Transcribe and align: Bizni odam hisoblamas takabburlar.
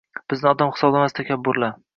Bizni 0.33 0.49
odam 0.53 0.73
hisoblamas 0.77 1.17
takabburlar. 1.21 1.81